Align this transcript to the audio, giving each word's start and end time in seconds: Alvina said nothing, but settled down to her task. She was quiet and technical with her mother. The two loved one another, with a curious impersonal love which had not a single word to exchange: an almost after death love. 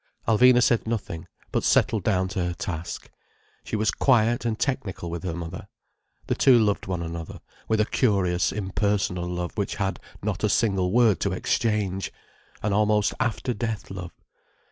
Alvina 0.27 0.63
said 0.63 0.87
nothing, 0.87 1.27
but 1.51 1.63
settled 1.63 2.03
down 2.03 2.27
to 2.29 2.43
her 2.43 2.55
task. 2.55 3.11
She 3.63 3.75
was 3.75 3.91
quiet 3.91 4.45
and 4.45 4.57
technical 4.57 5.11
with 5.11 5.21
her 5.23 5.35
mother. 5.35 5.67
The 6.25 6.33
two 6.33 6.57
loved 6.57 6.87
one 6.87 7.03
another, 7.03 7.39
with 7.67 7.79
a 7.79 7.85
curious 7.85 8.51
impersonal 8.51 9.27
love 9.29 9.51
which 9.59 9.75
had 9.75 9.99
not 10.23 10.43
a 10.43 10.49
single 10.49 10.91
word 10.91 11.19
to 11.19 11.33
exchange: 11.33 12.11
an 12.63 12.73
almost 12.73 13.13
after 13.19 13.53
death 13.53 13.91
love. 13.91 14.11